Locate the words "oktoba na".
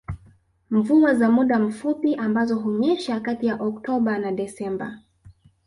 3.55-4.31